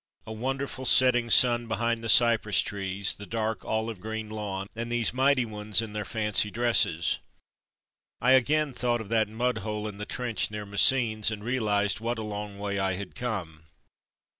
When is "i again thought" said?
8.19-8.99